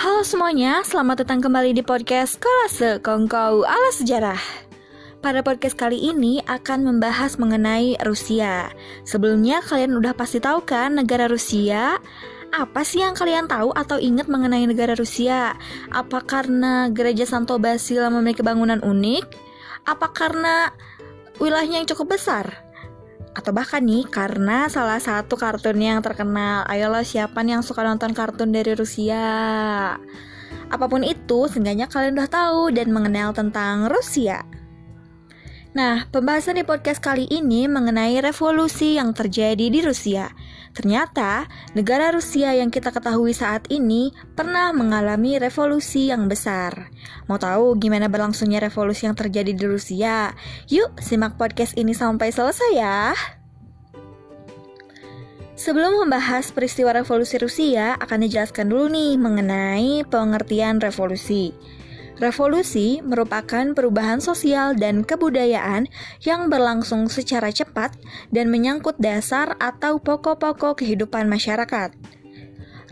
Halo 0.00 0.24
semuanya, 0.24 0.80
selamat 0.80 1.28
datang 1.28 1.44
kembali 1.44 1.76
di 1.76 1.84
podcast 1.84 2.40
Kolase 2.40 3.04
Kongkau 3.04 3.68
ala 3.68 3.92
Sejarah. 3.92 4.40
Pada 5.20 5.44
podcast 5.44 5.76
kali 5.76 6.00
ini 6.00 6.40
akan 6.48 6.88
membahas 6.88 7.36
mengenai 7.36 8.00
Rusia. 8.08 8.72
Sebelumnya 9.04 9.60
kalian 9.60 9.92
udah 10.00 10.16
pasti 10.16 10.40
tahu 10.40 10.64
kan 10.64 10.96
negara 10.96 11.28
Rusia? 11.28 12.00
Apa 12.48 12.80
sih 12.80 13.04
yang 13.04 13.12
kalian 13.12 13.44
tahu 13.44 13.76
atau 13.76 14.00
ingat 14.00 14.24
mengenai 14.24 14.64
negara 14.64 14.96
Rusia? 14.96 15.52
Apa 15.92 16.24
karena 16.24 16.88
gereja 16.88 17.28
Santo 17.28 17.60
Basil 17.60 18.00
memiliki 18.08 18.40
bangunan 18.40 18.80
unik? 18.80 19.28
Apa 19.84 20.16
karena 20.16 20.72
wilayahnya 21.36 21.84
yang 21.84 21.88
cukup 21.92 22.16
besar? 22.16 22.69
Atau 23.30 23.54
bahkan 23.54 23.78
nih 23.82 24.06
karena 24.10 24.66
salah 24.66 24.98
satu 24.98 25.38
kartun 25.38 25.78
yang 25.78 26.02
terkenal 26.02 26.66
ayolah 26.66 27.06
siapa 27.06 27.40
nih 27.46 27.58
yang 27.58 27.64
suka 27.64 27.86
nonton 27.86 28.10
kartun 28.10 28.50
dari 28.50 28.74
Rusia 28.74 29.26
apa 30.70 30.84
pun 30.90 31.06
itu 31.06 31.46
seenggaknya 31.46 31.86
kalian 31.86 32.18
udah 32.18 32.30
tahu 32.30 32.74
dan 32.74 32.90
mengenal 32.90 33.30
tentang 33.30 33.86
Rusia 33.86 34.42
Nah, 35.70 36.10
pembahasan 36.10 36.58
di 36.58 36.66
podcast 36.66 36.98
kali 36.98 37.30
ini 37.30 37.70
mengenai 37.70 38.18
revolusi 38.18 38.98
yang 38.98 39.14
terjadi 39.14 39.70
di 39.70 39.78
Rusia. 39.78 40.26
Ternyata, 40.70 41.50
negara 41.74 42.14
Rusia 42.14 42.54
yang 42.54 42.70
kita 42.70 42.94
ketahui 42.94 43.34
saat 43.34 43.66
ini 43.74 44.14
pernah 44.38 44.70
mengalami 44.70 45.34
revolusi 45.36 46.14
yang 46.14 46.30
besar. 46.30 46.94
Mau 47.26 47.42
tahu 47.42 47.74
gimana 47.74 48.06
berlangsungnya 48.06 48.62
revolusi 48.62 49.10
yang 49.10 49.18
terjadi 49.18 49.50
di 49.50 49.64
Rusia? 49.66 50.30
Yuk, 50.70 51.02
simak 51.02 51.34
podcast 51.34 51.74
ini 51.74 51.90
sampai 51.90 52.30
selesai 52.30 52.70
ya. 52.78 53.14
Sebelum 55.60 56.06
membahas 56.06 56.48
peristiwa 56.56 56.96
revolusi 56.96 57.36
Rusia, 57.36 57.92
akan 58.00 58.24
dijelaskan 58.24 58.72
dulu 58.72 58.88
nih 58.88 59.20
mengenai 59.20 60.08
pengertian 60.08 60.80
revolusi. 60.80 61.52
Revolusi 62.20 63.00
merupakan 63.00 63.72
perubahan 63.72 64.20
sosial 64.20 64.76
dan 64.76 65.08
kebudayaan 65.08 65.88
yang 66.20 66.52
berlangsung 66.52 67.08
secara 67.08 67.48
cepat 67.48 67.96
dan 68.28 68.52
menyangkut 68.52 69.00
dasar 69.00 69.56
atau 69.56 69.96
pokok-pokok 69.96 70.84
kehidupan 70.84 71.24
masyarakat. 71.32 71.96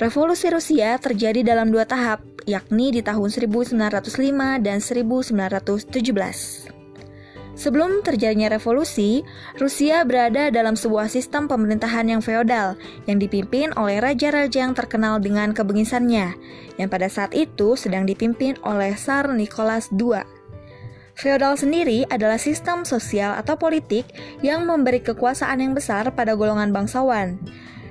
Revolusi 0.00 0.48
Rusia 0.48 0.96
terjadi 0.96 1.44
dalam 1.44 1.68
dua 1.68 1.84
tahap, 1.84 2.24
yakni 2.48 2.88
di 2.88 3.04
tahun 3.04 3.28
1905 3.28 4.64
dan 4.64 4.80
1917. 4.80 6.77
Sebelum 7.58 8.06
terjadinya 8.06 8.54
revolusi, 8.54 9.26
Rusia 9.58 10.06
berada 10.06 10.46
dalam 10.54 10.78
sebuah 10.78 11.10
sistem 11.10 11.50
pemerintahan 11.50 12.06
yang 12.06 12.22
feodal 12.22 12.78
yang 13.10 13.18
dipimpin 13.18 13.74
oleh 13.74 13.98
raja-raja 13.98 14.62
yang 14.62 14.78
terkenal 14.78 15.18
dengan 15.18 15.50
kebengisannya, 15.50 16.38
yang 16.78 16.86
pada 16.86 17.10
saat 17.10 17.34
itu 17.34 17.74
sedang 17.74 18.06
dipimpin 18.06 18.54
oleh 18.62 18.94
Tsar 18.94 19.34
Nicholas 19.34 19.90
II. 19.90 20.22
Feodal 21.18 21.58
sendiri 21.58 22.06
adalah 22.06 22.38
sistem 22.38 22.86
sosial 22.86 23.34
atau 23.34 23.58
politik 23.58 24.06
yang 24.38 24.62
memberi 24.62 25.02
kekuasaan 25.02 25.58
yang 25.58 25.74
besar 25.74 26.14
pada 26.14 26.38
golongan 26.38 26.70
bangsawan. 26.70 27.42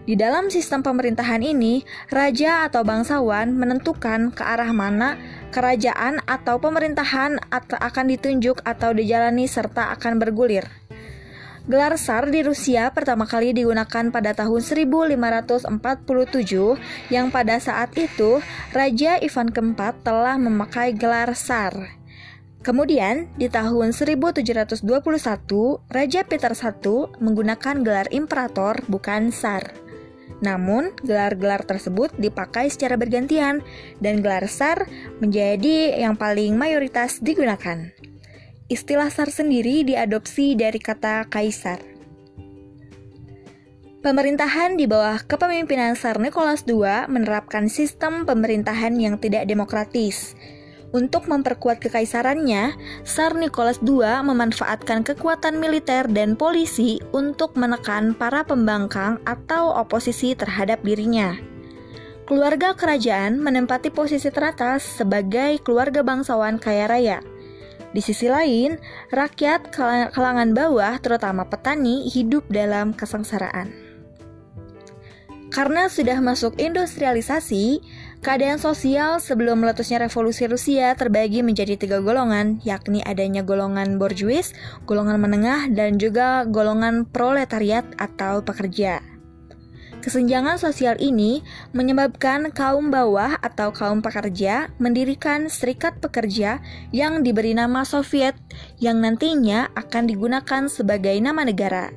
Di 0.07 0.15
dalam 0.15 0.47
sistem 0.47 0.79
pemerintahan 0.79 1.43
ini, 1.43 1.83
raja 2.07 2.63
atau 2.63 2.87
bangsawan 2.87 3.51
menentukan 3.51 4.31
ke 4.31 4.39
arah 4.39 4.71
mana 4.71 5.19
kerajaan 5.49 6.23
atau 6.25 6.59
pemerintahan 6.61 7.39
akan 7.51 8.05
ditunjuk 8.11 8.61
atau 8.63 8.93
dijalani 8.93 9.47
serta 9.47 9.91
akan 9.95 10.19
bergulir. 10.19 10.67
Gelar 11.67 11.99
Tsar 11.99 12.31
di 12.31 12.47
Rusia 12.47 12.95
pertama 12.95 13.27
kali 13.27 13.51
digunakan 13.51 14.07
pada 14.07 14.31
tahun 14.31 14.63
1547 14.63 15.67
yang 17.11 17.27
pada 17.27 17.59
saat 17.59 17.91
itu 17.99 18.39
Raja 18.71 19.19
Ivan 19.19 19.51
keempat 19.51 19.99
telah 19.99 20.39
memakai 20.39 20.95
gelar 20.95 21.35
Tsar. 21.35 21.99
Kemudian, 22.63 23.27
di 23.35 23.51
tahun 23.51 23.91
1721, 23.91 24.83
Raja 25.91 26.21
Peter 26.23 26.51
I 26.55 26.71
menggunakan 27.19 27.75
gelar 27.83 28.07
Imperator 28.15 28.79
bukan 28.87 29.35
Tsar. 29.35 29.86
Namun, 30.37 30.93
gelar-gelar 31.01 31.65
tersebut 31.65 32.13
dipakai 32.21 32.69
secara 32.69 32.93
bergantian 32.93 33.65
dan 33.97 34.21
gelar 34.21 34.45
SAR 34.45 34.85
menjadi 35.17 35.97
yang 35.97 36.13
paling 36.13 36.53
mayoritas 36.53 37.17
digunakan. 37.17 37.89
Istilah 38.69 39.09
SAR 39.09 39.33
sendiri 39.33 39.81
diadopsi 39.87 40.53
dari 40.53 40.77
kata 40.77 41.25
kaisar. 41.31 41.97
Pemerintahan 43.97 44.77
di 44.77 44.85
bawah 44.85 45.19
kepemimpinan 45.25 45.97
Tsar 45.97 46.21
Nicholas 46.21 46.63
II 46.69 47.09
menerapkan 47.09 47.65
sistem 47.67 48.23
pemerintahan 48.29 48.93
yang 48.95 49.17
tidak 49.17 49.49
demokratis, 49.49 50.37
untuk 50.97 51.29
memperkuat 51.29 51.77
kekaisarannya, 51.77 52.73
Tsar 53.05 53.37
Nicholas 53.37 53.77
II 53.85 54.01
memanfaatkan 54.01 55.05
kekuatan 55.05 55.61
militer 55.61 56.09
dan 56.09 56.33
polisi 56.33 56.97
untuk 57.13 57.53
menekan 57.53 58.17
para 58.17 58.41
pembangkang 58.41 59.21
atau 59.29 59.77
oposisi 59.77 60.33
terhadap 60.33 60.81
dirinya. 60.81 61.37
Keluarga 62.25 62.73
kerajaan 62.73 63.37
menempati 63.37 63.93
posisi 63.93 64.33
teratas 64.33 64.81
sebagai 64.83 65.61
keluarga 65.61 66.01
bangsawan 66.01 66.57
kaya 66.57 66.89
raya. 66.89 67.19
Di 67.93 68.03
sisi 68.03 68.27
lain, 68.27 68.75
rakyat 69.13 69.71
kalangan 70.11 70.51
bawah, 70.51 70.99
terutama 70.99 71.47
petani, 71.47 72.09
hidup 72.11 72.43
dalam 72.51 72.91
kesengsaraan. 72.91 73.71
Karena 75.47 75.87
sudah 75.87 76.19
masuk 76.19 76.59
industrialisasi, 76.59 77.79
Keadaan 78.27 78.59
sosial 78.59 79.23
sebelum 79.23 79.63
meletusnya 79.63 80.03
revolusi 80.03 80.51
Rusia 80.51 80.91
terbagi 80.99 81.47
menjadi 81.47 81.79
tiga 81.79 82.03
golongan, 82.03 82.59
yakni 82.59 82.99
adanya 82.99 83.39
golongan 83.39 83.95
borjuis, 83.95 84.51
golongan 84.83 85.15
menengah, 85.15 85.71
dan 85.71 85.95
juga 85.95 86.43
golongan 86.43 87.07
proletariat 87.07 87.87
atau 87.95 88.43
pekerja. 88.43 88.99
Kesenjangan 90.03 90.59
sosial 90.59 90.99
ini 90.99 91.39
menyebabkan 91.71 92.51
kaum 92.51 92.91
bawah 92.91 93.39
atau 93.39 93.71
kaum 93.71 94.03
pekerja 94.03 94.75
mendirikan 94.75 95.47
serikat 95.47 96.03
pekerja 96.03 96.59
yang 96.91 97.23
diberi 97.23 97.55
nama 97.55 97.87
Soviet 97.87 98.35
yang 98.83 98.99
nantinya 98.99 99.71
akan 99.71 100.03
digunakan 100.03 100.67
sebagai 100.67 101.15
nama 101.23 101.47
negara. 101.47 101.95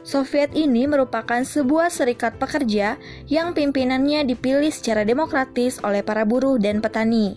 Soviet 0.00 0.56
ini 0.56 0.88
merupakan 0.88 1.44
sebuah 1.44 1.92
serikat 1.92 2.40
pekerja 2.40 2.96
yang 3.28 3.52
pimpinannya 3.52 4.24
dipilih 4.24 4.72
secara 4.72 5.04
demokratis 5.04 5.76
oleh 5.84 6.00
para 6.00 6.24
buruh 6.24 6.56
dan 6.56 6.80
petani. 6.80 7.36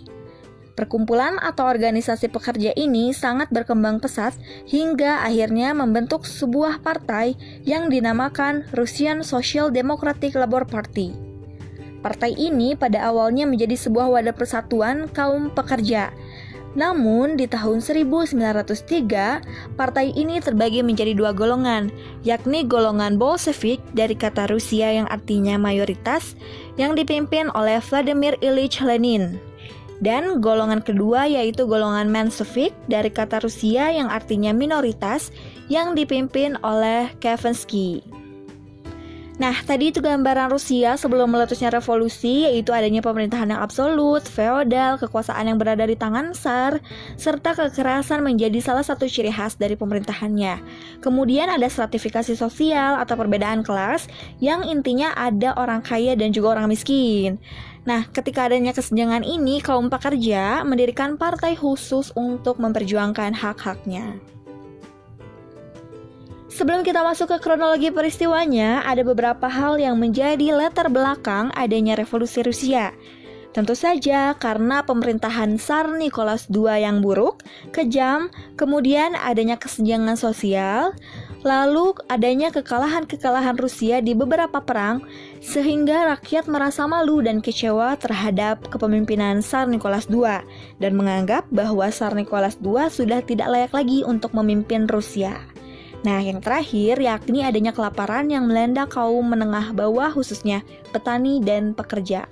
Perkumpulan 0.74 1.38
atau 1.38 1.70
organisasi 1.70 2.34
pekerja 2.34 2.74
ini 2.74 3.14
sangat 3.14 3.54
berkembang 3.54 4.02
pesat 4.02 4.34
hingga 4.66 5.22
akhirnya 5.22 5.70
membentuk 5.78 6.26
sebuah 6.26 6.82
partai 6.82 7.38
yang 7.62 7.94
dinamakan 7.94 8.66
Russian 8.74 9.22
Social 9.22 9.70
Democratic 9.70 10.34
Labor 10.34 10.66
Party. 10.66 11.14
Partai 12.02 12.36
ini 12.36 12.74
pada 12.74 13.06
awalnya 13.06 13.46
menjadi 13.46 13.78
sebuah 13.80 14.12
wadah 14.18 14.36
persatuan 14.36 15.08
kaum 15.14 15.54
pekerja 15.54 16.12
namun, 16.74 17.38
di 17.38 17.46
tahun 17.46 17.86
1903, 17.86 19.78
partai 19.78 20.10
ini 20.18 20.42
terbagi 20.42 20.82
menjadi 20.82 21.14
dua 21.14 21.30
golongan, 21.30 21.94
yakni 22.26 22.66
golongan 22.66 23.22
Bolshevik 23.22 23.78
dari 23.94 24.18
kata 24.18 24.50
Rusia 24.50 24.90
yang 24.90 25.06
artinya 25.14 25.62
mayoritas, 25.62 26.34
yang 26.82 26.98
dipimpin 26.98 27.54
oleh 27.54 27.78
Vladimir 27.78 28.34
Ilyich 28.42 28.82
Lenin. 28.82 29.38
Dan 30.04 30.42
golongan 30.44 30.84
kedua 30.84 31.30
yaitu 31.30 31.64
golongan 31.64 32.12
Menshevik 32.12 32.76
dari 32.92 33.08
kata 33.08 33.40
Rusia 33.40 33.88
yang 33.94 34.12
artinya 34.12 34.52
minoritas, 34.52 35.32
yang 35.72 35.96
dipimpin 35.96 36.60
oleh 36.60 37.08
Kevensky. 37.24 38.13
Nah, 39.42 39.58
tadi 39.66 39.90
itu 39.90 39.98
gambaran 39.98 40.54
Rusia 40.54 40.94
sebelum 40.94 41.26
meletusnya 41.34 41.74
revolusi, 41.74 42.46
yaitu 42.46 42.70
adanya 42.70 43.02
pemerintahan 43.02 43.50
yang 43.50 43.66
absolut, 43.66 44.22
feodal, 44.22 45.02
kekuasaan 45.02 45.50
yang 45.50 45.58
berada 45.58 45.90
di 45.90 45.98
tangan 45.98 46.38
Tsar, 46.38 46.78
serta 47.18 47.58
kekerasan 47.58 48.22
menjadi 48.22 48.62
salah 48.62 48.86
satu 48.86 49.10
ciri 49.10 49.34
khas 49.34 49.58
dari 49.58 49.74
pemerintahannya. 49.74 50.62
Kemudian 51.02 51.50
ada 51.50 51.66
stratifikasi 51.66 52.38
sosial 52.38 53.02
atau 53.02 53.18
perbedaan 53.18 53.66
kelas, 53.66 54.06
yang 54.38 54.70
intinya 54.70 55.18
ada 55.18 55.58
orang 55.58 55.82
kaya 55.82 56.14
dan 56.14 56.30
juga 56.30 56.54
orang 56.62 56.70
miskin. 56.70 57.42
Nah, 57.90 58.06
ketika 58.14 58.46
adanya 58.46 58.70
kesenjangan 58.70 59.26
ini, 59.26 59.66
kaum 59.66 59.90
pekerja 59.90 60.62
mendirikan 60.62 61.18
partai 61.18 61.58
khusus 61.58 62.14
untuk 62.14 62.62
memperjuangkan 62.62 63.34
hak-haknya. 63.34 64.33
Sebelum 66.54 66.86
kita 66.86 67.02
masuk 67.02 67.34
ke 67.34 67.38
kronologi 67.42 67.90
peristiwanya, 67.90 68.86
ada 68.86 69.02
beberapa 69.02 69.50
hal 69.50 69.82
yang 69.82 69.98
menjadi 69.98 70.54
latar 70.54 70.86
belakang 70.94 71.50
adanya 71.58 71.98
revolusi 71.98 72.46
Rusia. 72.46 72.94
Tentu 73.58 73.74
saja 73.74 74.38
karena 74.38 74.86
pemerintahan 74.86 75.58
Tsar 75.58 75.90
Nicholas 75.98 76.46
II 76.50 76.70
yang 76.74 77.02
buruk, 77.02 77.42
kejam, 77.74 78.30
kemudian 78.54 79.18
adanya 79.18 79.58
kesenjangan 79.58 80.14
sosial, 80.14 80.94
Lalu 81.44 81.92
adanya 82.08 82.56
kekalahan-kekalahan 82.56 83.60
Rusia 83.60 84.00
di 84.00 84.16
beberapa 84.16 84.64
perang 84.64 85.04
sehingga 85.44 86.16
rakyat 86.16 86.48
merasa 86.48 86.88
malu 86.88 87.20
dan 87.20 87.44
kecewa 87.44 88.00
terhadap 88.00 88.64
kepemimpinan 88.72 89.44
Tsar 89.44 89.68
Nicholas 89.68 90.08
II 90.08 90.24
dan 90.80 90.92
menganggap 90.96 91.44
bahwa 91.52 91.92
Tsar 91.92 92.16
Nicholas 92.16 92.56
II 92.64 92.88
sudah 92.88 93.20
tidak 93.28 93.52
layak 93.52 93.76
lagi 93.76 94.08
untuk 94.08 94.32
memimpin 94.32 94.88
Rusia. 94.88 95.53
Nah, 96.04 96.20
yang 96.20 96.44
terakhir 96.44 97.00
yakni 97.00 97.48
adanya 97.48 97.72
kelaparan 97.72 98.28
yang 98.28 98.44
melanda 98.44 98.84
kaum 98.88 99.24
menengah 99.24 99.72
bawah 99.72 100.12
khususnya 100.12 100.60
petani 100.92 101.40
dan 101.40 101.72
pekerja. 101.72 102.28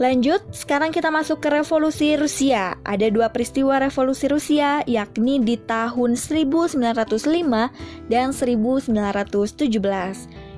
Lanjut, 0.00 0.40
sekarang 0.56 0.96
kita 0.96 1.12
masuk 1.12 1.44
ke 1.44 1.52
revolusi 1.52 2.16
Rusia. 2.16 2.72
Ada 2.88 3.12
dua 3.12 3.28
peristiwa 3.28 3.76
revolusi 3.76 4.32
Rusia, 4.32 4.80
yakni 4.88 5.44
di 5.44 5.60
tahun 5.60 6.16
1905 6.16 6.80
dan 8.08 8.32
1917. 8.32 9.60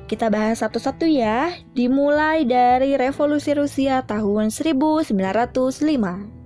Kita 0.07 0.31
bahas 0.31 0.63
satu-satu 0.63 1.11
ya, 1.11 1.59
dimulai 1.75 2.47
dari 2.47 2.95
revolusi 2.95 3.51
Rusia 3.59 4.07
tahun 4.07 4.55
1905. 4.55 6.42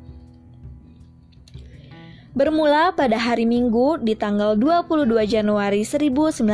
Bermula 2.36 2.92
pada 2.92 3.16
hari 3.16 3.48
Minggu 3.48 3.96
di 4.04 4.12
tanggal 4.12 4.60
22 4.60 5.08
Januari 5.24 5.88
1905. 5.88 6.44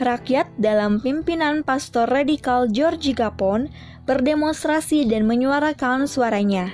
Rakyat 0.00 0.46
dalam 0.56 1.04
pimpinan 1.04 1.60
pastor 1.60 2.08
radikal 2.08 2.64
Georgi 2.64 3.12
Gapon 3.12 3.68
berdemonstrasi 4.08 5.04
dan 5.04 5.28
menyuarakan 5.28 6.08
suaranya. 6.08 6.72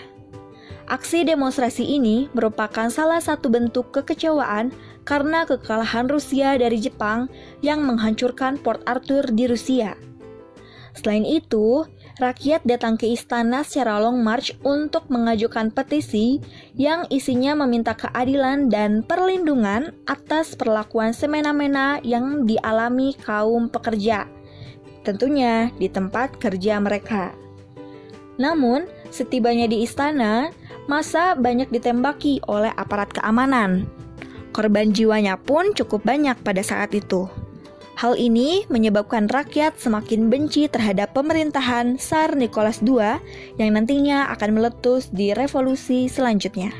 Aksi 0.86 1.26
demonstrasi 1.26 1.82
ini 1.82 2.30
merupakan 2.30 2.86
salah 2.86 3.18
satu 3.18 3.50
bentuk 3.50 3.90
kekecewaan 3.90 4.70
karena 5.02 5.42
kekalahan 5.42 6.06
Rusia 6.06 6.54
dari 6.54 6.78
Jepang 6.78 7.26
yang 7.58 7.82
menghancurkan 7.82 8.54
Port 8.54 8.86
Arthur 8.86 9.26
di 9.34 9.50
Rusia. 9.50 9.98
Selain 10.94 11.26
itu, 11.26 11.82
rakyat 12.20 12.66
datang 12.66 13.00
ke 13.00 13.08
istana 13.12 13.64
secara 13.64 14.00
long 14.02 14.20
march 14.20 14.52
untuk 14.64 15.08
mengajukan 15.08 15.72
petisi 15.72 16.42
yang 16.76 17.08
isinya 17.08 17.56
meminta 17.64 17.94
keadilan 17.96 18.68
dan 18.68 19.04
perlindungan 19.04 19.94
atas 20.04 20.56
perlakuan 20.58 21.16
semena-mena 21.16 22.02
yang 22.04 22.44
dialami 22.44 23.16
kaum 23.20 23.72
pekerja 23.72 24.28
tentunya 25.02 25.68
di 25.76 25.90
tempat 25.90 26.38
kerja 26.38 26.78
mereka. 26.78 27.34
Namun, 28.40 28.88
setibanya 29.12 29.68
di 29.68 29.84
istana, 29.84 30.48
masa 30.88 31.36
banyak 31.36 31.68
ditembaki 31.68 32.40
oleh 32.48 32.72
aparat 32.74 33.12
keamanan. 33.12 33.86
Korban 34.56 34.94
jiwanya 34.94 35.36
pun 35.36 35.76
cukup 35.76 36.02
banyak 36.06 36.38
pada 36.40 36.62
saat 36.64 36.96
itu. 36.96 37.28
Hal 38.02 38.18
ini 38.18 38.66
menyebabkan 38.66 39.30
rakyat 39.30 39.78
semakin 39.78 40.26
benci 40.26 40.66
terhadap 40.66 41.14
pemerintahan 41.14 42.02
Tsar 42.02 42.34
Nicholas 42.34 42.82
II 42.82 42.98
yang 43.62 43.78
nantinya 43.78 44.26
akan 44.34 44.58
meletus 44.58 45.06
di 45.14 45.30
revolusi 45.30 46.10
selanjutnya. 46.10 46.74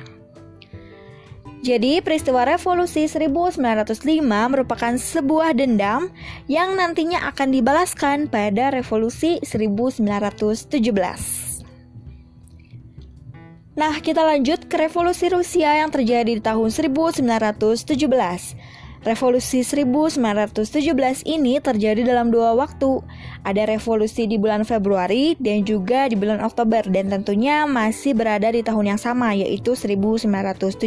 Jadi, 1.62 2.02
peristiwa 2.02 2.42
revolusi 2.42 3.06
1905 3.06 4.02
merupakan 4.50 4.98
sebuah 4.98 5.54
dendam 5.54 6.10
yang 6.50 6.74
nantinya 6.74 7.30
akan 7.30 7.54
dibalaskan 7.54 8.26
pada 8.26 8.74
revolusi 8.74 9.38
1917. 9.46 10.82
Nah, 13.78 13.94
kita 14.02 14.26
lanjut 14.26 14.66
ke 14.66 14.74
revolusi 14.74 15.30
Rusia 15.30 15.86
yang 15.86 15.94
terjadi 15.94 16.34
di 16.34 16.42
tahun 16.42 16.74
1917. 16.74 18.81
Revolusi 19.02 19.66
1917 19.66 21.26
ini 21.26 21.58
terjadi 21.58 22.06
dalam 22.06 22.31
dua 22.31 22.54
waktu. 22.54 23.02
Ada 23.43 23.66
revolusi 23.66 24.31
di 24.31 24.38
bulan 24.38 24.62
Februari 24.62 25.34
dan 25.43 25.66
juga 25.66 26.06
di 26.06 26.14
bulan 26.14 26.38
Oktober 26.38 26.87
dan 26.87 27.10
tentunya 27.10 27.66
masih 27.66 28.14
berada 28.14 28.46
di 28.54 28.62
tahun 28.62 28.94
yang 28.94 29.00
sama 29.02 29.34
yaitu 29.34 29.75
1917. 29.75 30.87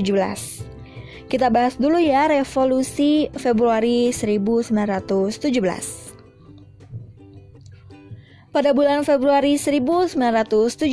Kita 1.28 1.52
bahas 1.52 1.76
dulu 1.76 2.00
ya 2.00 2.32
revolusi 2.32 3.28
Februari 3.36 4.16
1917. 4.16 6.16
Pada 8.56 8.72
bulan 8.72 9.04
Februari 9.04 9.60
1917, 9.60 10.88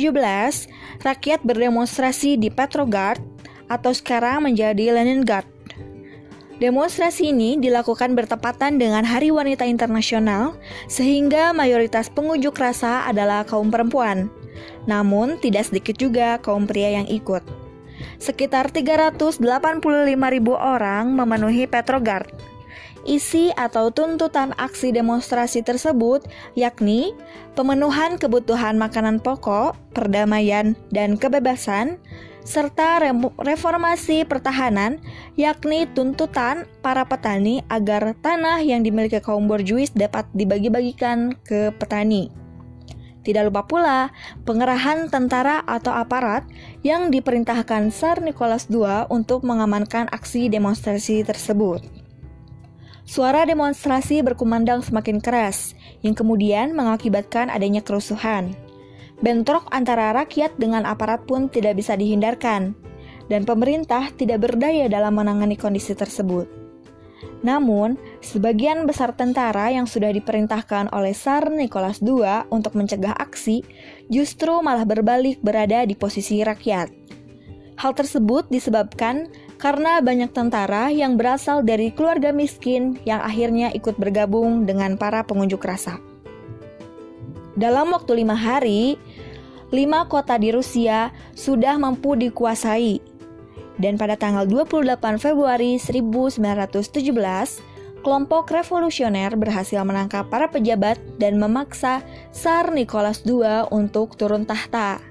rakyat 0.99 1.39
berdemonstrasi 1.47 2.35
di 2.35 2.51
Petrograd 2.51 3.23
atau 3.71 3.95
sekarang 3.95 4.51
menjadi 4.51 4.99
Leningrad. 4.99 5.52
Demonstrasi 6.61 7.33
ini 7.33 7.57
dilakukan 7.57 8.13
bertepatan 8.13 8.77
dengan 8.77 9.01
Hari 9.01 9.33
Wanita 9.33 9.65
Internasional, 9.65 10.53
sehingga 10.85 11.49
mayoritas 11.49 12.13
pengunjuk 12.13 12.53
rasa 12.53 13.09
adalah 13.09 13.41
kaum 13.41 13.73
perempuan. 13.73 14.29
Namun, 14.85 15.41
tidak 15.41 15.73
sedikit 15.73 15.97
juga 15.97 16.37
kaum 16.37 16.69
pria 16.69 17.01
yang 17.01 17.09
ikut. 17.09 17.41
Sekitar 18.21 18.69
385 18.69 19.41
ribu 20.29 20.53
orang 20.53 21.09
memenuhi 21.17 21.65
Petrograd. 21.65 22.29
Isi 23.03 23.51
atau 23.59 23.91
tuntutan 23.91 24.55
aksi 24.55 24.95
demonstrasi 24.95 25.59
tersebut 25.59 26.23
yakni 26.55 27.11
pemenuhan 27.51 28.15
kebutuhan 28.15 28.79
makanan 28.79 29.19
pokok, 29.19 29.75
perdamaian, 29.91 30.71
dan 30.95 31.19
kebebasan, 31.19 31.99
serta 32.43 32.99
reformasi 33.39 34.27
pertahanan, 34.27 34.99
yakni 35.39 35.87
tuntutan 35.91 36.67
para 36.83 37.07
petani 37.07 37.63
agar 37.71 38.15
tanah 38.19 38.59
yang 38.61 38.83
dimiliki 38.83 39.23
kaum 39.23 39.47
borjuis 39.47 39.91
dapat 39.95 40.27
dibagi-bagikan 40.35 41.39
ke 41.47 41.71
petani. 41.75 42.43
Tidak 43.23 43.47
lupa 43.47 43.63
pula 43.63 44.11
pengerahan 44.43 45.07
tentara 45.07 45.63
atau 45.63 45.95
aparat 45.95 46.43
yang 46.83 47.07
diperintahkan 47.07 47.87
Tsar 47.87 48.19
Nicholas 48.19 48.67
II 48.67 49.07
untuk 49.07 49.47
mengamankan 49.47 50.11
aksi 50.11 50.51
demonstrasi 50.51 51.23
tersebut. 51.23 51.79
Suara 53.07 53.47
demonstrasi 53.47 54.23
berkumandang 54.23 54.83
semakin 54.83 55.23
keras, 55.23 55.75
yang 56.03 56.15
kemudian 56.15 56.71
mengakibatkan 56.75 57.47
adanya 57.47 57.83
kerusuhan. 57.83 58.55
Bentrok 59.21 59.69
antara 59.69 60.15
rakyat 60.15 60.57
dengan 60.57 60.87
aparat 60.87 61.27
pun 61.29 61.51
tidak 61.51 61.77
bisa 61.77 61.93
dihindarkan, 61.93 62.73
dan 63.27 63.41
pemerintah 63.45 64.09
tidak 64.15 64.49
berdaya 64.49 64.89
dalam 64.89 65.15
menangani 65.19 65.55
kondisi 65.59 65.93
tersebut. 65.93 66.63
Namun, 67.43 67.99
sebagian 68.23 68.87
besar 68.87 69.11
tentara 69.15 69.67
yang 69.71 69.83
sudah 69.83 70.11
diperintahkan 70.15 70.91
oleh 70.95 71.11
Tsar 71.11 71.51
Nicholas 71.51 71.99
II 71.99 72.23
untuk 72.51 72.75
mencegah 72.75 73.15
aksi 73.19 73.63
justru 74.07 74.63
malah 74.63 74.87
berbalik 74.87 75.43
berada 75.43 75.83
di 75.83 75.95
posisi 75.95 76.39
rakyat. 76.39 76.87
Hal 77.75 77.91
tersebut 77.97 78.47
disebabkan 78.47 79.27
karena 79.59 79.99
banyak 79.99 80.31
tentara 80.31 80.87
yang 80.91 81.19
berasal 81.19 81.63
dari 81.67 81.91
keluarga 81.91 82.31
miskin 82.31 82.99
yang 83.03 83.19
akhirnya 83.19 83.75
ikut 83.75 83.99
bergabung 83.99 84.63
dengan 84.63 84.95
para 84.95 85.23
pengunjuk 85.27 85.59
rasa. 85.63 86.12
Dalam 87.53 87.93
waktu 87.93 88.25
lima 88.25 88.33
hari, 88.33 88.97
lima 89.69 90.09
kota 90.09 90.37
di 90.37 90.49
Rusia 90.53 91.13
sudah 91.37 91.77
mampu 91.77 92.17
dikuasai 92.17 93.13
dan 93.81 93.97
pada 93.97 94.13
tanggal 94.13 94.45
28 94.45 95.17
Februari 95.17 95.81
1917, 95.81 96.93
kelompok 98.05 98.51
revolusioner 98.51 99.33
berhasil 99.33 99.81
menangkap 99.81 100.29
para 100.29 100.51
pejabat 100.51 100.99
dan 101.17 101.41
memaksa 101.41 102.05
Tsar 102.29 102.69
Nicholas 102.69 103.25
II 103.25 103.71
untuk 103.73 104.13
turun 104.19 104.45
tahta. 104.45 105.01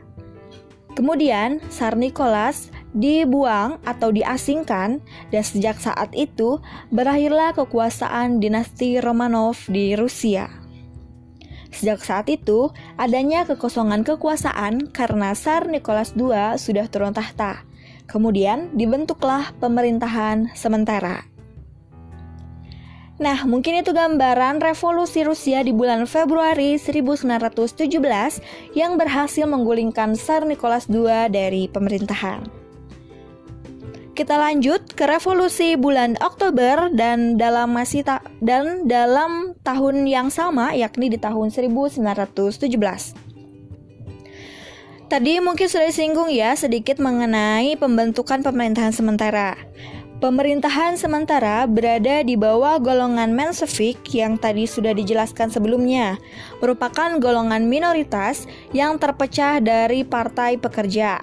Kemudian, 0.92 1.58
Tsar 1.72 1.96
Nicholas 1.96 2.68
dibuang 2.92 3.80
atau 3.88 4.12
diasingkan 4.12 5.00
dan 5.32 5.42
sejak 5.42 5.80
saat 5.80 6.12
itu 6.12 6.60
berakhirlah 6.92 7.56
kekuasaan 7.56 8.44
dinasti 8.44 9.00
Romanov 9.00 9.56
di 9.72 9.96
Rusia. 9.96 10.61
Sejak 11.72 12.04
saat 12.04 12.28
itu, 12.28 12.70
adanya 13.00 13.48
kekosongan 13.48 14.04
kekuasaan 14.04 14.92
karena 14.92 15.32
Tsar 15.32 15.66
Nicholas 15.66 16.12
II 16.14 16.60
sudah 16.60 16.86
turun 16.92 17.16
tahta 17.16 17.64
Kemudian 18.12 18.76
dibentuklah 18.76 19.56
pemerintahan 19.56 20.52
sementara. 20.52 21.24
Nah, 23.16 23.48
mungkin 23.48 23.80
itu 23.80 23.96
gambaran 23.96 24.60
revolusi 24.60 25.24
Rusia 25.24 25.64
di 25.64 25.72
bulan 25.72 26.04
Februari 26.04 26.76
1917 26.76 27.88
yang 28.76 29.00
berhasil 29.00 29.48
menggulingkan 29.48 30.12
Tsar 30.18 30.44
Nicholas 30.44 30.90
II 30.92 31.08
dari 31.32 31.72
pemerintahan. 31.72 32.61
Kita 34.12 34.36
lanjut 34.36 34.92
ke 34.92 35.08
revolusi 35.08 35.72
bulan 35.72 36.20
Oktober 36.20 36.92
dan 36.92 37.40
dalam 37.40 37.72
masih 37.72 38.04
ta 38.04 38.20
dan 38.44 38.84
dalam 38.84 39.56
tahun 39.64 40.04
yang 40.04 40.28
sama 40.28 40.76
yakni 40.76 41.08
di 41.08 41.16
tahun 41.16 41.48
1917. 41.48 42.68
Tadi 45.08 45.34
mungkin 45.40 45.64
sudah 45.64 45.88
disinggung 45.88 46.28
ya 46.28 46.52
sedikit 46.52 47.00
mengenai 47.00 47.72
pembentukan 47.80 48.44
pemerintahan 48.44 48.92
sementara. 48.92 49.56
Pemerintahan 50.20 51.00
sementara 51.00 51.64
berada 51.64 52.20
di 52.20 52.36
bawah 52.36 52.76
golongan 52.84 53.32
Mensevik 53.32 53.96
yang 54.12 54.36
tadi 54.36 54.68
sudah 54.68 54.92
dijelaskan 54.92 55.48
sebelumnya, 55.48 56.20
merupakan 56.60 57.16
golongan 57.16 57.64
minoritas 57.64 58.44
yang 58.76 59.00
terpecah 59.00 59.58
dari 59.58 60.04
partai 60.04 60.60
pekerja. 60.60 61.18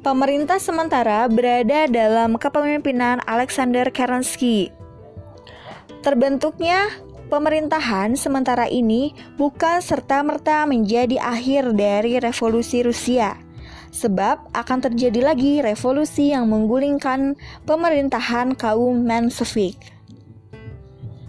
Pemerintah 0.00 0.56
sementara 0.56 1.28
berada 1.28 1.84
dalam 1.84 2.40
kepemimpinan 2.40 3.20
Alexander 3.28 3.92
Kerensky. 3.92 4.72
Terbentuknya 6.00 6.88
pemerintahan 7.28 8.16
sementara 8.16 8.64
ini 8.64 9.12
bukan 9.36 9.84
serta-merta 9.84 10.64
menjadi 10.64 11.20
akhir 11.20 11.76
dari 11.76 12.16
revolusi 12.16 12.80
Rusia 12.80 13.36
sebab 13.92 14.56
akan 14.56 14.78
terjadi 14.88 15.20
lagi 15.20 15.60
revolusi 15.60 16.32
yang 16.32 16.48
menggulingkan 16.48 17.36
pemerintahan 17.68 18.56
kaum 18.56 19.04
Mensevik. 19.04 19.76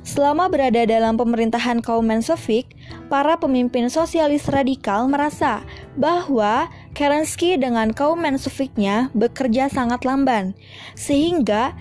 Selama 0.01 0.49
berada 0.49 0.81
dalam 0.89 1.13
pemerintahan 1.13 1.77
kaum 1.85 2.01
Mensevik, 2.09 2.73
para 3.05 3.37
pemimpin 3.37 3.85
sosialis 3.85 4.49
radikal 4.49 5.05
merasa 5.05 5.61
bahwa 5.93 6.67
Kerensky 6.97 7.55
dengan 7.55 7.93
kaum 7.93 8.17
Menseviknya 8.17 9.13
bekerja 9.13 9.69
sangat 9.69 10.01
lamban, 10.01 10.57
sehingga 10.97 11.77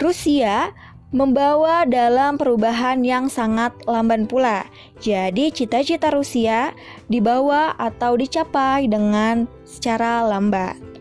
Rusia 0.00 0.72
membawa 1.14 1.86
dalam 1.86 2.34
perubahan 2.34 3.06
yang 3.06 3.30
sangat 3.30 3.70
lamban 3.86 4.26
pula. 4.26 4.66
Jadi 4.98 5.54
cita-cita 5.54 6.10
Rusia 6.10 6.74
dibawa 7.06 7.78
atau 7.78 8.18
dicapai 8.18 8.90
dengan 8.90 9.46
secara 9.62 10.26
lambat. 10.26 10.93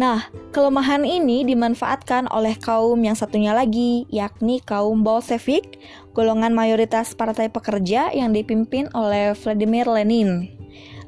Nah, 0.00 0.32
kelemahan 0.56 1.04
ini 1.04 1.44
dimanfaatkan 1.44 2.32
oleh 2.32 2.56
kaum 2.56 2.96
yang 3.04 3.12
satunya 3.12 3.52
lagi, 3.52 4.08
yakni 4.08 4.64
kaum 4.64 5.04
Bolshevik, 5.04 5.76
golongan 6.16 6.56
mayoritas 6.56 7.12
partai 7.12 7.52
pekerja 7.52 8.08
yang 8.08 8.32
dipimpin 8.32 8.88
oleh 8.96 9.36
Vladimir 9.36 9.84
Lenin. 9.84 10.48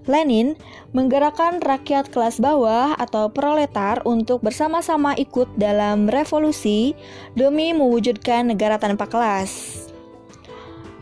Lenin 0.04 0.60
menggerakkan 0.92 1.64
rakyat 1.64 2.12
kelas 2.12 2.36
bawah 2.36 2.92
atau 3.00 3.32
proletar 3.32 4.04
untuk 4.04 4.44
bersama-sama 4.44 5.16
ikut 5.16 5.48
dalam 5.56 6.04
revolusi 6.12 6.92
demi 7.32 7.72
mewujudkan 7.72 8.52
negara 8.52 8.76
tanpa 8.76 9.08
kelas. 9.08 9.88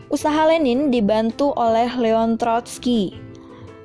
Usaha 0.07 0.47
Lenin 0.47 0.95
dibantu 0.95 1.51
oleh 1.59 1.91
Leon 1.99 2.39
Trotsky. 2.39 3.30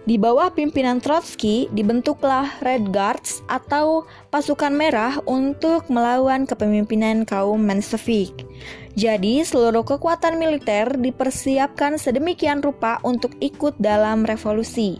Di 0.06 0.22
bawah 0.22 0.54
pimpinan 0.54 1.02
Trotsky 1.02 1.66
dibentuklah 1.74 2.62
Red 2.62 2.94
Guards 2.94 3.42
atau 3.50 4.06
pasukan 4.30 4.70
merah 4.70 5.18
untuk 5.26 5.90
melawan 5.90 6.46
kepemimpinan 6.46 7.26
kaum 7.26 7.58
Menshevik. 7.66 8.46
Jadi, 8.94 9.42
seluruh 9.42 9.82
kekuatan 9.82 10.38
militer 10.38 10.94
dipersiapkan 10.94 11.98
sedemikian 11.98 12.62
rupa 12.62 13.02
untuk 13.02 13.34
ikut 13.42 13.74
dalam 13.82 14.22
revolusi. 14.22 14.94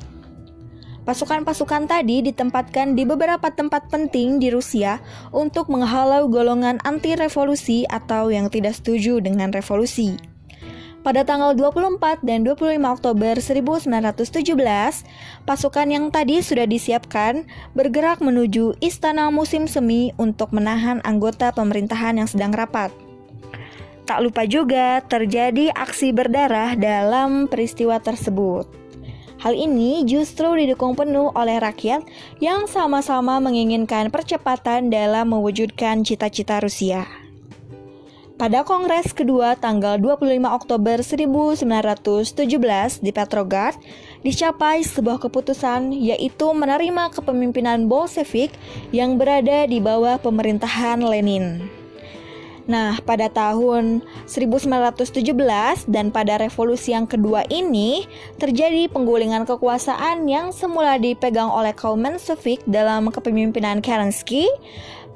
Pasukan-pasukan 1.07 1.87
tadi 1.87 2.27
ditempatkan 2.27 2.99
di 2.99 3.07
beberapa 3.07 3.47
tempat 3.55 3.87
penting 3.87 4.43
di 4.43 4.51
Rusia 4.51 4.99
untuk 5.31 5.71
menghalau 5.71 6.27
golongan 6.27 6.83
anti-revolusi 6.83 7.87
atau 7.87 8.35
yang 8.35 8.51
tidak 8.51 8.75
setuju 8.75 9.23
dengan 9.23 9.55
revolusi. 9.55 10.19
Pada 11.07 11.23
tanggal 11.23 11.55
24 11.55 12.27
dan 12.27 12.43
25 12.43 12.83
Oktober 12.83 13.39
1917, 13.39 15.07
pasukan 15.47 15.87
yang 15.87 16.11
tadi 16.11 16.43
sudah 16.43 16.67
disiapkan 16.67 17.47
bergerak 17.79 18.19
menuju 18.19 18.75
Istana 18.83 19.31
Musim 19.31 19.71
Semi 19.71 20.11
untuk 20.19 20.51
menahan 20.51 20.99
anggota 21.07 21.55
pemerintahan 21.55 22.19
yang 22.19 22.27
sedang 22.27 22.51
rapat. 22.51 22.91
Tak 24.03 24.19
lupa 24.19 24.51
juga 24.51 24.99
terjadi 25.07 25.71
aksi 25.79 26.11
berdarah 26.11 26.75
dalam 26.75 27.47
peristiwa 27.47 28.03
tersebut. 28.03 28.67
Hal 29.39 29.55
ini 29.55 30.03
justru 30.11 30.59
didukung 30.59 30.99
penuh 30.99 31.31
oleh 31.39 31.63
rakyat 31.63 32.03
yang 32.43 32.67
sama-sama 32.67 33.39
menginginkan 33.39 34.11
percepatan 34.11 34.91
dalam 34.91 35.31
mewujudkan 35.31 36.03
cita-cita 36.03 36.59
Rusia. 36.59 37.26
Pada 38.37 38.69
Kongres 38.69 39.17
kedua 39.17 39.57
tanggal 39.57 39.97
25 39.97 40.29
Oktober 40.45 41.01
1917 41.01 42.37
di 43.01 43.09
Petrograd, 43.09 43.73
dicapai 44.21 44.85
sebuah 44.85 45.17
keputusan 45.25 45.97
yaitu 45.97 46.45
menerima 46.53 47.17
kepemimpinan 47.17 47.89
Bolshevik 47.89 48.53
yang 48.93 49.17
berada 49.17 49.65
di 49.65 49.81
bawah 49.81 50.21
pemerintahan 50.21 51.01
Lenin. 51.01 51.65
Nah, 52.69 53.01
pada 53.09 53.33
tahun 53.33 54.05
1917 54.29 55.89
dan 55.89 56.13
pada 56.13 56.37
revolusi 56.37 56.93
yang 56.93 57.09
kedua 57.09 57.49
ini 57.49 58.05
terjadi 58.37 58.93
penggulingan 58.93 59.49
kekuasaan 59.49 60.29
yang 60.29 60.53
semula 60.53 61.01
dipegang 61.01 61.49
oleh 61.49 61.73
kaum 61.73 62.05
Menshevik 62.05 62.61
dalam 62.69 63.09
kepemimpinan 63.09 63.81
Kerensky 63.81 64.45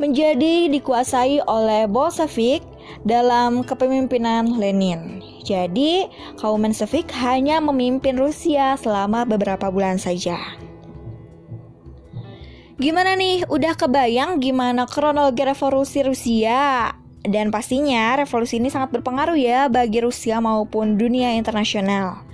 menjadi 0.00 0.73
dikuasai 0.73 1.45
oleh 1.45 1.85
Bolshevik 1.85 2.65
dalam 3.06 3.62
kepemimpinan 3.62 4.59
Lenin. 4.59 5.23
Jadi, 5.47 6.11
kaum 6.37 6.61
Menshevik 6.61 7.09
hanya 7.23 7.62
memimpin 7.62 8.18
Rusia 8.18 8.76
selama 8.76 9.25
beberapa 9.25 9.70
bulan 9.73 9.97
saja. 9.97 10.37
Gimana 12.80 13.12
nih? 13.12 13.44
Udah 13.47 13.76
kebayang 13.76 14.40
gimana 14.40 14.88
kronologi 14.88 15.44
revolusi 15.44 16.00
Rusia? 16.00 16.88
Dan 17.20 17.52
pastinya 17.52 18.16
revolusi 18.16 18.56
ini 18.56 18.73
sangat 18.73 18.97
berpengaruh 18.97 19.37
ya 19.37 19.68
bagi 19.68 20.00
Rusia 20.00 20.40
maupun 20.40 20.97
dunia 20.97 21.37
internasional. 21.37 22.25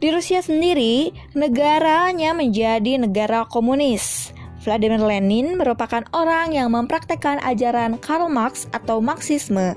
Di 0.00 0.10
Rusia 0.10 0.42
sendiri, 0.42 1.14
negaranya 1.32 2.34
menjadi 2.34 2.98
negara 2.98 3.46
komunis. 3.46 4.33
Vladimir 4.64 5.04
Lenin 5.04 5.60
merupakan 5.60 6.00
orang 6.16 6.56
yang 6.56 6.72
mempraktekkan 6.72 7.36
ajaran 7.44 8.00
Karl 8.00 8.32
Marx 8.32 8.64
atau 8.72 8.96
Marxisme. 9.04 9.76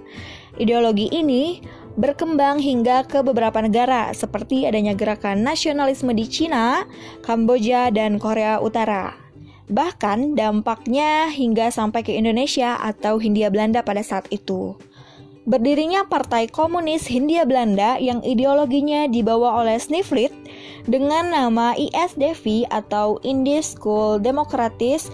Ideologi 0.56 1.12
ini 1.12 1.60
berkembang 2.00 2.64
hingga 2.64 3.04
ke 3.04 3.20
beberapa 3.20 3.60
negara 3.60 4.16
seperti 4.16 4.64
adanya 4.64 4.96
gerakan 4.96 5.44
nasionalisme 5.44 6.16
di 6.16 6.24
Cina, 6.24 6.88
Kamboja, 7.20 7.92
dan 7.92 8.16
Korea 8.16 8.64
Utara. 8.64 9.12
Bahkan 9.68 10.40
dampaknya 10.40 11.28
hingga 11.36 11.68
sampai 11.68 12.08
ke 12.08 12.16
Indonesia 12.16 12.80
atau 12.80 13.20
Hindia 13.20 13.52
Belanda 13.52 13.84
pada 13.84 14.00
saat 14.00 14.32
itu. 14.32 14.80
Berdirinya 15.48 16.04
Partai 16.04 16.52
Komunis 16.52 17.08
Hindia 17.08 17.48
Belanda 17.48 17.96
yang 18.04 18.20
ideologinya 18.20 19.08
dibawa 19.08 19.64
oleh 19.64 19.80
Sniflit 19.80 20.36
dengan 20.84 21.32
nama 21.32 21.72
ISDV 21.72 22.68
atau 22.68 23.16
Indies 23.24 23.72
School 23.72 24.20
Democratis 24.20 25.08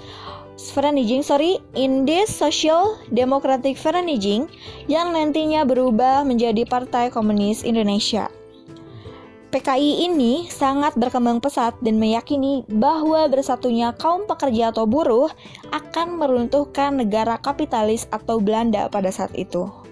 Vereniging, 0.73 1.21
sorry, 1.21 1.61
Indies 1.77 2.33
Social 2.33 2.97
Democratic 3.13 3.77
Vereniging 3.77 4.49
yang 4.89 5.13
nantinya 5.13 5.69
berubah 5.69 6.25
menjadi 6.25 6.65
Partai 6.65 7.13
Komunis 7.13 7.61
Indonesia. 7.61 8.25
PKI 9.53 10.09
ini 10.09 10.49
sangat 10.49 10.97
berkembang 10.97 11.45
pesat 11.45 11.77
dan 11.85 12.01
meyakini 12.01 12.65
bahwa 12.73 13.29
bersatunya 13.29 13.93
kaum 14.01 14.25
pekerja 14.25 14.73
atau 14.73 14.89
buruh 14.89 15.29
akan 15.69 16.17
meruntuhkan 16.17 16.97
negara 16.97 17.37
kapitalis 17.37 18.09
atau 18.09 18.41
Belanda 18.41 18.89
pada 18.89 19.13
saat 19.13 19.29
itu. 19.37 19.82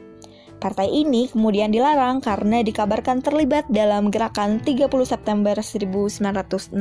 Partai 0.61 0.93
ini 0.93 1.25
kemudian 1.25 1.73
dilarang 1.73 2.21
karena 2.21 2.61
dikabarkan 2.61 3.25
terlibat 3.25 3.65
dalam 3.65 4.13
gerakan 4.13 4.61
30 4.61 4.85
September 5.09 5.57
1965. 5.57 6.77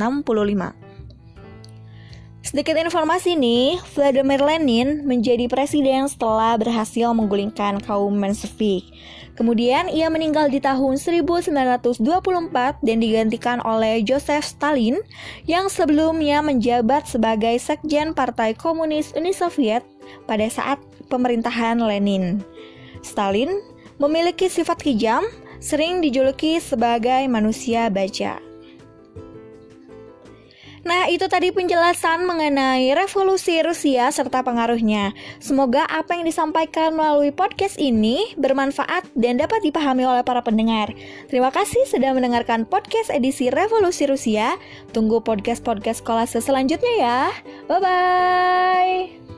Sedikit 2.41 2.77
informasi 2.77 3.37
nih, 3.37 3.81
Vladimir 3.97 4.41
Lenin 4.41 5.01
menjadi 5.05 5.49
presiden 5.49 6.05
setelah 6.05 6.57
berhasil 6.61 7.09
menggulingkan 7.13 7.81
kaum 7.81 8.13
Menshevik. 8.13 8.85
Kemudian 9.33 9.89
ia 9.89 10.09
meninggal 10.13 10.49
di 10.53 10.61
tahun 10.61 11.01
1924 11.01 12.01
dan 12.85 12.97
digantikan 13.01 13.57
oleh 13.65 14.05
Joseph 14.05 14.45
Stalin 14.45 15.01
yang 15.49 15.73
sebelumnya 15.73 16.45
menjabat 16.45 17.09
sebagai 17.09 17.57
sekjen 17.57 18.13
Partai 18.13 18.53
Komunis 18.53 19.13
Uni 19.17 19.33
Soviet 19.33 19.81
pada 20.29 20.45
saat 20.45 20.77
pemerintahan 21.09 21.81
Lenin. 21.81 22.45
Stalin 23.01 23.61
memiliki 24.01 24.49
sifat 24.49 24.81
kejam, 24.81 25.25
sering 25.61 26.01
dijuluki 26.01 26.57
sebagai 26.57 27.25
manusia 27.29 27.89
baja. 27.93 28.41
Nah, 30.81 31.05
itu 31.13 31.29
tadi 31.29 31.53
penjelasan 31.53 32.25
mengenai 32.25 32.89
revolusi 32.97 33.61
Rusia 33.61 34.09
serta 34.09 34.41
pengaruhnya. 34.41 35.13
Semoga 35.37 35.85
apa 35.85 36.17
yang 36.17 36.25
disampaikan 36.25 36.97
melalui 36.97 37.29
podcast 37.29 37.77
ini 37.77 38.33
bermanfaat 38.33 39.05
dan 39.13 39.37
dapat 39.37 39.61
dipahami 39.61 40.09
oleh 40.09 40.25
para 40.25 40.41
pendengar. 40.41 40.89
Terima 41.29 41.53
kasih 41.53 41.85
sudah 41.85 42.17
mendengarkan 42.17 42.65
podcast 42.65 43.13
edisi 43.13 43.53
Revolusi 43.53 44.09
Rusia. 44.09 44.57
Tunggu 44.89 45.21
podcast-podcast 45.21 46.01
sekolah 46.01 46.25
selanjutnya 46.25 46.93
ya. 46.97 47.19
Bye-bye. 47.69 49.30